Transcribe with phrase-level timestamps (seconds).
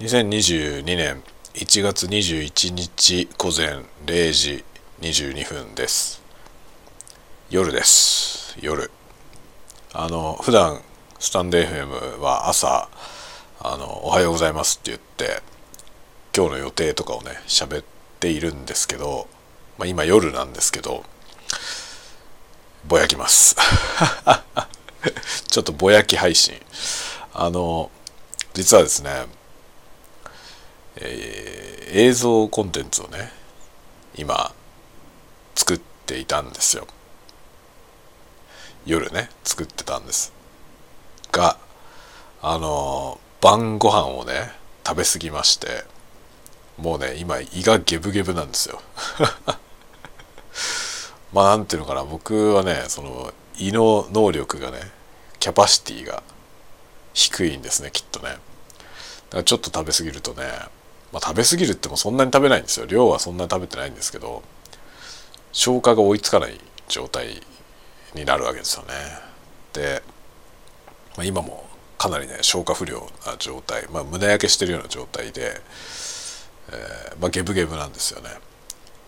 [0.00, 1.22] 2022年
[1.54, 4.64] 1月21日午前0時
[5.00, 6.20] 22分です。
[7.48, 8.56] 夜です。
[8.60, 8.90] 夜。
[9.92, 10.82] あの普段
[11.20, 12.88] スタンド FM は朝
[13.60, 15.42] あの「おはようございます」って言って
[16.36, 17.84] 今日の予定とかをね喋っ
[18.18, 19.28] ているんですけど、
[19.78, 21.04] まあ、今夜なんですけど
[22.88, 23.54] ぼやきます。
[25.46, 26.60] ちょっとぼやき配信。
[27.32, 27.92] あの
[28.54, 29.26] 実はですね
[30.96, 33.30] えー、映像コンテンツをね
[34.16, 34.52] 今
[35.54, 36.86] 作っていたんですよ。
[38.86, 40.32] 夜ね作ってたんです。
[41.32, 41.56] が
[42.42, 44.52] あの晩ご飯をね
[44.86, 45.84] 食べ過ぎまして
[46.76, 48.80] もうね今胃がゲブゲブなんですよ。
[51.32, 54.92] まあなんていうのかな僕はねその胃の能力がね
[55.40, 56.22] キャパシティが
[57.12, 58.30] 低いんですねきっとね。
[58.30, 58.40] だか
[59.38, 60.44] らちょっと食べ過ぎるとね
[61.14, 62.86] まあ、食べ過ぎるってもそんなに食べないんですよ。
[62.86, 64.42] 量はそんなに食べてないんですけど
[65.52, 67.40] 消化が追いつかない状態
[68.14, 68.88] になるわけですよね。
[69.72, 70.02] で、
[71.16, 75.60] まあ、今もかなりね消化不良な状態、まあ、胸焼けしてるような状態で、
[76.72, 78.30] えー、まあ、ゲブゲブなんですよね。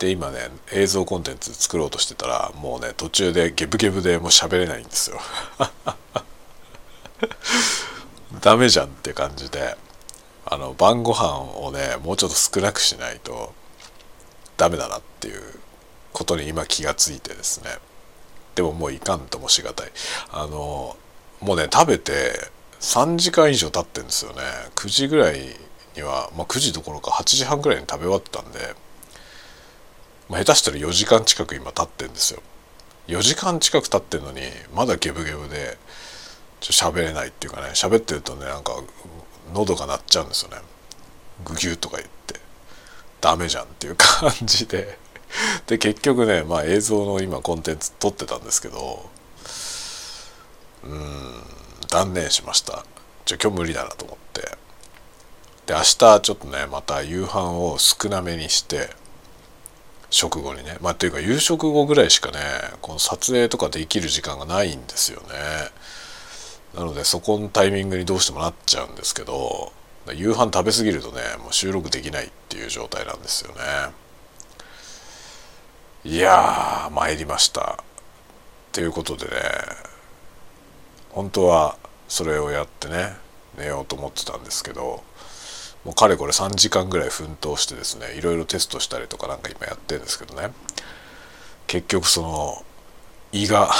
[0.00, 5.20] で今ね映像コンテンツ作ろうとしてたらもうね途中でゲブゲブでもう喋れないんですよ。
[8.42, 9.76] ダメじゃんって感じで。
[10.52, 13.54] あの晩ご飯をねもうちょっと少なくしないと
[14.58, 15.40] ダメだなっていう
[16.12, 17.70] ことに今気がついてですね。
[18.54, 19.90] でももういかんともしがたい。
[20.30, 20.94] あの
[21.40, 22.32] もうね食べて
[22.80, 24.42] 3時間以上経ってんですよね。
[24.74, 25.38] 9時ぐらい
[25.96, 28.74] には、まあ、9時どころか8時半ぐらいに食べ終わったんで、
[30.28, 32.42] まあ、下手したら4時間近く今経ってんですよ。
[33.08, 34.42] 4時間近く経ってんのに
[34.74, 35.78] まだゲブゲブで
[36.60, 38.74] ちょ喋れないっていうかね喋ってるとねなんか
[39.52, 40.58] 喉が鳴っちゃうんですよね。
[41.44, 42.40] グギュとか言って。
[43.20, 44.98] ダメじゃんっていう感じで。
[45.66, 49.08] で結局ねまあ映像の今コンテンツ撮ってたんですけど
[50.84, 51.42] うん
[51.88, 52.84] 断念しました。
[53.24, 54.40] じゃ今日無理だなと思って。
[55.66, 58.90] で明日ちょっとねまた夕飯を少なめにして
[60.10, 60.78] 食後にね。
[60.80, 62.38] まあというか夕食後ぐらいしかね
[62.80, 65.26] この撮影とかできる時間がないんですよね。
[66.74, 69.72] なのでそこのタイミングにどうしてもなっちゃうんですけど
[70.14, 73.60] 夕飯食べ過ぎるとねもう収録できないっていう状態なんですよね。
[76.04, 77.84] いやー参りました。
[78.72, 79.32] ということでね
[81.10, 81.76] 本当は
[82.08, 83.16] それをやってね
[83.56, 85.04] 寝ようと思ってたんですけど
[85.84, 90.52] もうかれこれ3時間ぐらい奮闘してですねいろいろテストしたりとかなんか今やってるんですけどね。
[91.66, 92.64] 結局その
[93.32, 93.70] 胃が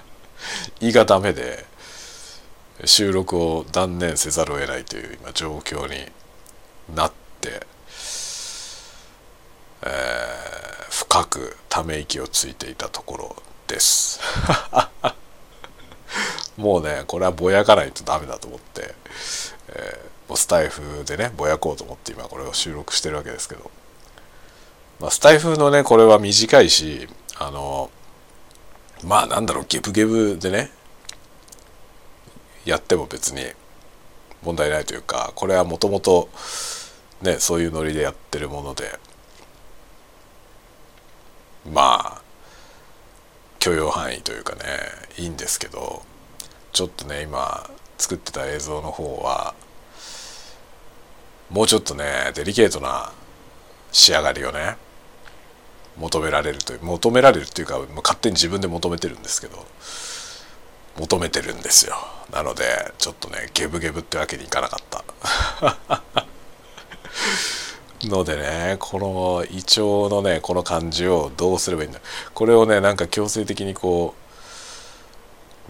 [0.80, 1.64] 胃がダメで
[2.84, 6.10] 収録を断念せざるを得ないという今状況に
[6.94, 7.64] なって、
[9.82, 13.36] えー、深くため息をついていたところ
[13.68, 14.20] です。
[16.56, 18.94] もうねこれはぼやかないとダメだと思って、
[19.68, 23.70] えー、もうスタイフでねぼやこうと思って今これを収録してるわけですけど、
[25.00, 27.90] まあ、スタイフのねこれは短いしあの
[29.04, 30.70] まあなんだろうゲブゲブでね
[32.64, 33.42] やっても別に
[34.42, 36.28] 問題ないというかこれはもともと
[37.22, 38.98] ねそういうノリでやってるもので
[41.72, 42.22] まあ
[43.58, 44.62] 許容範囲というかね
[45.18, 46.02] いいんですけど
[46.72, 47.68] ちょっとね今
[47.98, 49.54] 作ってた映像の方は
[51.50, 53.12] もうちょっとねデリケートな
[53.92, 54.76] 仕上がりをね
[55.96, 59.64] 求められるという求められるっていうか勝手に自分で求めてるんですけど
[60.98, 61.96] 求めてるんですよ。
[62.32, 65.04] なのでちょっとねゲブゲブってわけにいかなかった。
[68.08, 69.80] のでねこの胃腸
[70.14, 72.00] のねこの感じをどうすればいいんだ。
[72.34, 74.14] これをねなんか強制的にこ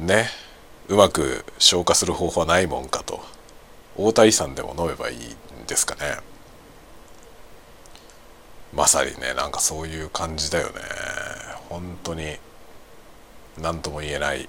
[0.00, 0.30] うね
[0.88, 3.20] うまく消化する方法はないもんかと。
[3.96, 6.18] 大谷さんでも飲めばいいんですかね。
[8.72, 10.72] まさにねなんかそういう感じだよね。
[11.68, 12.38] 本当に
[13.60, 14.48] 何とも言えない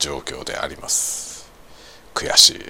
[0.00, 1.48] 状況であります。
[2.14, 2.60] 悔しい。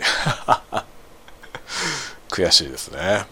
[2.28, 3.26] 悔しいですね。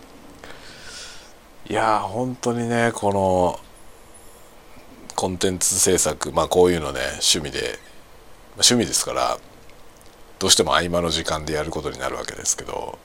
[1.68, 3.60] いや本当にねこの
[5.14, 7.78] コンテンツ制作まあこういうのね趣味で
[8.52, 9.38] 趣味ですから
[10.38, 12.98] どうしても合間の時間でやることになるわけですけど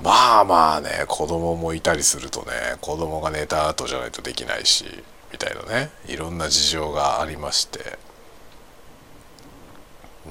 [0.00, 4.84] まあまあね子供もいたりするとね子供が寝た後じゃないとできないし
[5.32, 7.98] みたいなねいろんな事情がありまして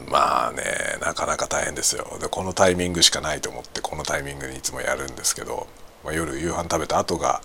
[0.10, 0.64] まあね
[1.02, 2.18] なかなか大変ですよ。
[2.20, 5.68] でこのタイミングしかないと思ってこのタイミングにいつもやるんですけど、
[6.04, 7.42] まあ、夜夕飯食べた後が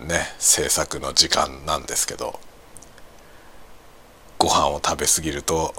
[0.00, 2.38] ね制作の時間なんですけど
[4.38, 5.74] ご飯を食べ過ぎると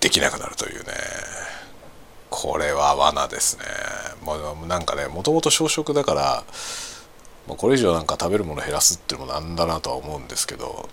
[0.00, 0.92] できなくなるというね。
[2.30, 3.64] これは罠ですね。
[4.24, 6.44] もうなんかねもともと小食だから
[7.46, 10.88] まこれ以上なんか食べるもの減らすっていうのもなんだなとは思うんですけど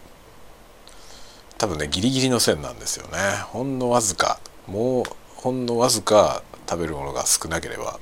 [1.60, 3.18] 多分ねギリギリの線なんですよね。
[3.50, 4.40] ほんのわずか。
[4.66, 8.00] もうほんのわずか食べるものが少なければ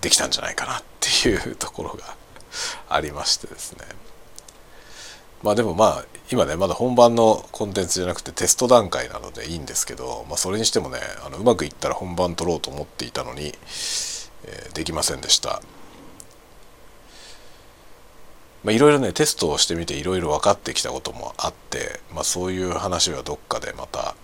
[0.00, 2.16] できたんじゃないかなっていうところが
[2.88, 3.84] ありましてですね。
[5.42, 13.54] まあでもまあ今ねまだ本番のコンテンツじゃなくてテスト段階なのでいいんですけど、まあ、それにしてもねあのうまくいったら本番撮ろうと思っていたのに、
[14.44, 15.62] えー、できませんでした、
[18.66, 24.14] いろいろねテストをしてみていろいろ分かってきたこともあって、まあ、そういう話はどっかでまた、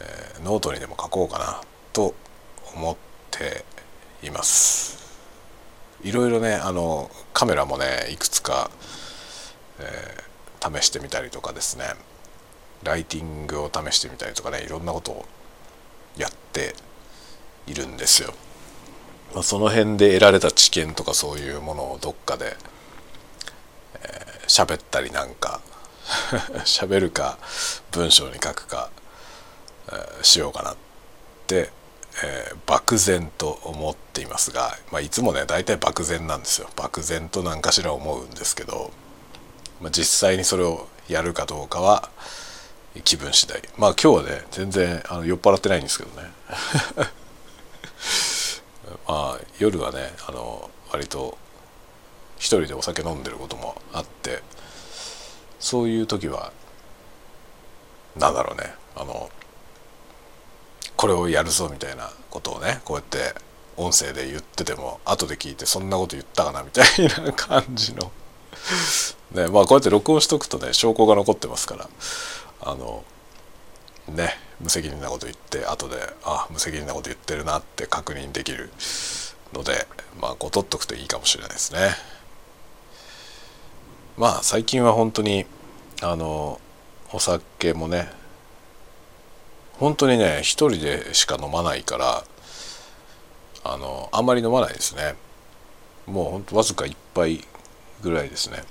[0.00, 1.60] えー、ノートにでも書こうかな
[1.92, 2.14] と
[2.74, 2.96] 思っ
[3.30, 3.64] て
[4.22, 5.02] います。
[6.02, 8.70] いろいろねあのカメラもねいくつか、
[9.80, 11.84] えー、試してみたりとかですね。
[12.84, 15.24] ライティングを試してみたりとかねいろんなことを
[16.18, 16.74] やって
[17.66, 18.34] いるんですよ、
[19.32, 22.56] まあ、その辺で得られた知見とかそういうものをどっかで
[24.54, 25.60] 喋ったりなんか
[26.64, 27.38] 喋るか
[27.90, 28.88] 文章に書くか、
[29.88, 30.76] えー、しようかなっ
[31.48, 31.72] て、
[32.22, 36.68] えー、漠然と思っていますが、まあ、いつもね大体漠然なんですよ。
[36.76, 38.92] 漠然と何かしら思うんですけど、
[39.80, 42.08] まあ、実際にそれをやるかどうかは
[43.02, 43.60] 気分次第。
[43.76, 46.30] まあ今日はね全然あの酔っ払ってないんですけどね。
[49.08, 51.36] まあ夜はねあの割と
[52.36, 54.42] 一人でお酒飲んでることもあって
[55.58, 56.52] そういう時は
[58.16, 59.30] 何だろうねあの
[60.96, 63.34] これをやるぞみたいなことをねこうやって
[63.76, 68.12] 音声で言ってても後で聞いてそんなこと言ったかなみたいな感じの
[69.32, 71.88] ねまあこうやって録音しとくとね証拠が残ってますから
[72.62, 73.04] あの
[74.08, 78.70] ね無責任なこと言って後であ無責任なこと言ってるなって確認できる
[79.52, 79.86] ので
[80.20, 82.13] まあこう取っとくといいかもしれないですね。
[84.16, 85.44] まあ最近は本当に
[86.00, 86.60] あの
[87.12, 88.08] お酒もね
[89.72, 92.24] 本当にね一人でしか飲まないから
[93.64, 95.14] あのあんまり飲まないですね。
[96.06, 97.44] もうほんとわずか1杯
[98.02, 98.62] ぐらいですね。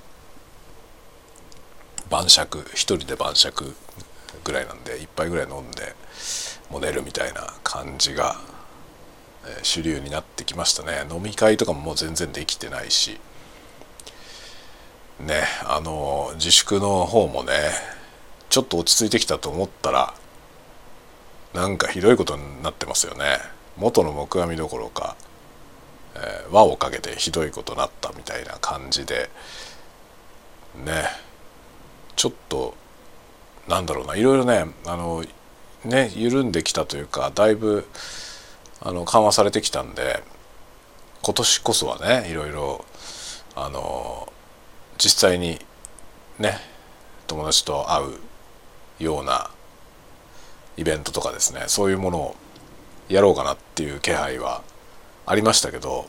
[2.09, 3.75] 晩酌一人で晩酌
[4.43, 5.95] ぐらいなんで1杯ぐらい飲んで
[6.69, 8.39] もう寝るみたいな感じが、
[9.45, 11.07] え、主流になってきましたね。
[11.11, 13.19] 飲み会とかももう全然できてないし。
[15.19, 17.53] ねあの自粛の方もね
[18.49, 20.13] ちょっと落ち着いてきたと思ったら
[21.53, 23.37] なんかひどいことになってますよね。
[23.77, 25.15] 元の木阿弥どころか、
[26.15, 29.29] えー、輪をかけてひどいことなったみたいな感じで
[30.85, 31.05] ね
[32.15, 32.75] ちょっと
[33.67, 35.25] なんだろうないろいろねあの
[35.85, 37.87] ね緩んできたというかだいぶ
[38.81, 40.23] あの緩和されてきたんで
[41.23, 42.85] 今年こそはねいろいろ
[43.55, 44.31] あの
[44.97, 45.59] 実際に
[46.39, 46.57] ね
[47.27, 49.49] 友達と会うような
[50.77, 52.35] イベントとかですねそういうものを
[53.09, 54.63] やろうかなっていう気配は
[55.25, 56.05] ありましたけど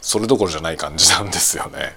[0.00, 1.96] それどころじゃない感じなんですよね。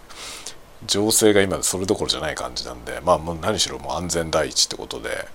[0.86, 5.28] 情勢が今それどころじゃない感じなんでまあもう何しろもう安全第一ってことで、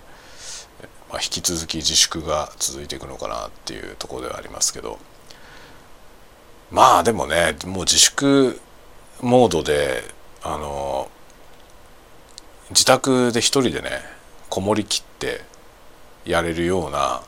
[1.11, 4.99] まあ、引き続き自粛が続いていくのかなっていうとこではありますけど。
[6.71, 8.61] まあでもねもう自粛
[9.21, 10.03] モードで
[10.47, 11.09] あの
[12.69, 14.03] 自宅で一人でね
[14.51, 15.41] こもりきって
[16.27, 17.23] やれるような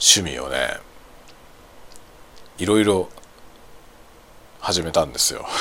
[0.00, 0.78] 趣味をね
[2.58, 3.08] いろいろ
[4.60, 5.46] 始めたんですよ。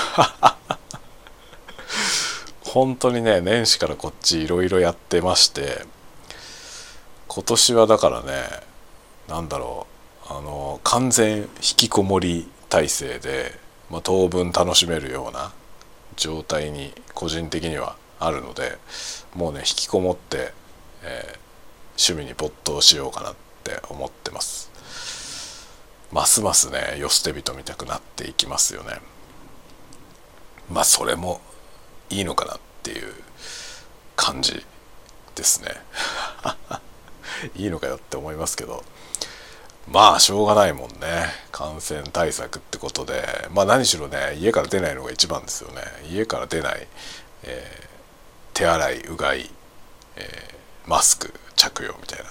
[2.64, 5.84] 本当にね年始からこっちいろいろやってまして
[7.28, 8.48] 今年はだからね
[9.28, 9.88] 何だろ
[10.30, 13.58] うあの完全引きこもり体制で、
[13.90, 15.54] まあ、当分楽しめるような
[16.18, 18.78] 状態に個人的にはあるので
[19.34, 20.52] もうね引きこもって、
[21.04, 24.68] えー、趣味に没頭しようかなって思ってます。
[26.12, 29.00] ますますね世捨て人見たくなっていきますよね。
[30.72, 31.42] まあそれも
[32.10, 33.14] いいのかなっていう
[34.16, 34.66] 感じ
[35.36, 35.70] ですね。
[37.56, 38.84] いいのかよって思いますけど。
[39.92, 40.98] まあしょうがないもんね。
[41.52, 43.24] 感染対策ってことで。
[43.54, 45.82] まあ何しろね家から出ないのが一番ですよね。
[46.12, 46.88] 家から出ない、
[47.44, 49.50] えー、手洗いうがい、
[50.18, 52.26] えー、マスク着用みたいな。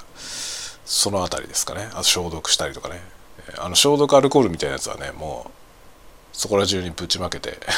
[0.85, 1.89] その辺りですかね。
[1.93, 3.01] あと消毒したりとかね。
[3.59, 5.51] あの消毒アルコールみたいなやつはねもう
[6.33, 7.59] そこら中にぶちまけて。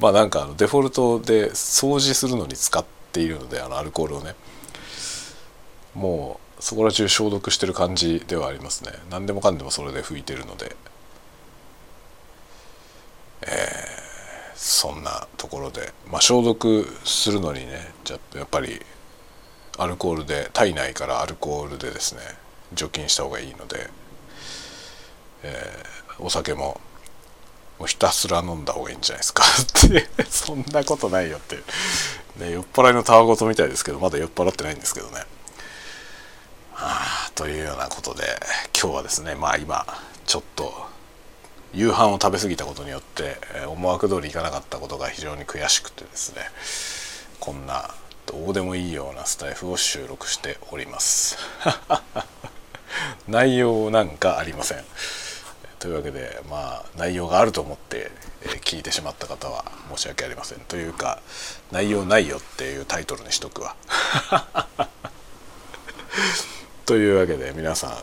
[0.00, 4.34] まあなんかあのデフォルトで掃除するのに使っているのであのアルコールをね。
[5.94, 8.92] もうそこら中消毒してる感じではありますね。
[9.10, 10.76] 何でもかんでもそれで拭いてるので。
[13.42, 18.80] えー、そんなところで、まあ、消毒するのにねじゃやっぱり
[19.78, 22.20] アルコールで体内からアルコールでですね
[22.74, 23.88] 除菌した方がいいので、
[25.44, 26.80] えー、お酒も
[27.86, 29.44] ひたすら飲んだ方がいいんじゃないですか。
[29.44, 31.56] ってそんなことないよって、
[32.44, 35.22] ね、酔っ払いのたわごとみたいですけどまだ酔っ払ってないんですけどね。
[37.38, 38.24] というようなことで
[38.74, 39.86] 今日はですねまあ今
[40.26, 40.72] ちょっと
[41.72, 43.36] 夕飯を食べ過ぎたことによって
[43.68, 46.42] 思惑通りいかなかったことが非常に悔しくてですね
[47.38, 47.94] こんな
[48.26, 51.38] どうでもいいようなスタイフを収録しております。
[53.28, 54.84] 内容なんかありません。
[55.78, 58.10] というわけでまあ内容があると思って
[58.64, 59.64] 聞いてしまった方は
[59.94, 60.58] 申し訳ありません。
[60.60, 61.20] というか
[61.70, 63.76] 内容ないよっていうタイトルにしとくわ。
[66.88, 67.94] というわけで皆さん、え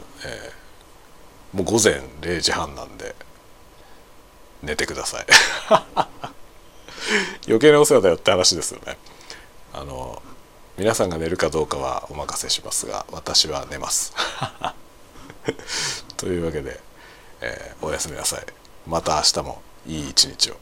[1.56, 3.16] ー、もう午前0時半なんで
[4.62, 5.26] 寝てください。
[7.50, 9.00] 余計なお世話だよって話ですよね。
[9.74, 10.22] あの
[10.78, 14.14] 皆さんが寝るかどうかはお任せしますが私は寝ます。
[16.16, 16.80] というわけで、
[17.42, 18.46] えー、おやすみなさい。
[18.86, 20.58] また明日もいい一日を。